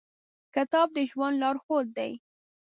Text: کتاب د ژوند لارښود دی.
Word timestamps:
کتاب 0.55 0.87
د 0.95 0.97
ژوند 1.09 1.35
لارښود 1.41 1.87
دی. 1.97 2.11